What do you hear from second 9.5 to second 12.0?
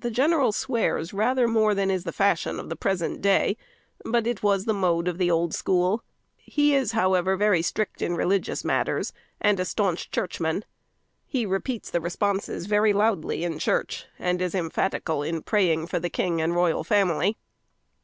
a staunch churchman. He repeats the